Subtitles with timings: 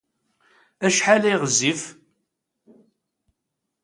[0.85, 1.81] Acḥal ay ɣezzif?